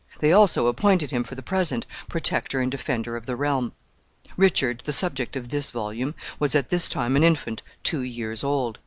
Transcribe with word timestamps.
They 0.19 0.33
also 0.33 0.65
appointed 0.65 1.11
him, 1.11 1.23
for 1.23 1.35
the 1.35 1.43
present, 1.43 1.85
Protector 2.09 2.59
and 2.59 2.71
defender 2.71 3.15
of 3.15 3.27
the 3.27 3.35
realm. 3.35 3.73
Richard, 4.35 4.81
the 4.85 4.91
subject 4.93 5.35
of 5.35 5.49
this 5.49 5.69
volume, 5.69 6.15
was 6.39 6.55
at 6.55 6.69
this 6.71 6.89
time 6.89 7.15
an 7.15 7.21
infant 7.23 7.61
two 7.83 8.01
years 8.01 8.43
old. 8.43 8.79